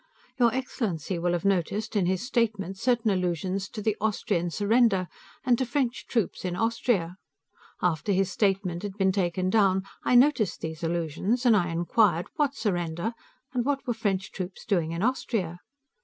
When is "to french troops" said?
5.59-6.43